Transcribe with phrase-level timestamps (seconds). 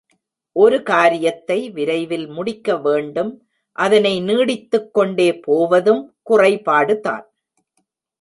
[0.55, 3.29] ஒரு காரியத்தை விரைவில் முடிக்க வேண்டும்
[3.77, 7.25] அதனை நீட்டித்துக்கொண்டே போவதும் குறைபாடுதான்.